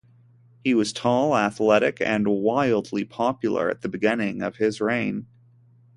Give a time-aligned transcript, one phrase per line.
[0.63, 5.27] He was tall, athletic, and wildly popular at the beginning of his reign.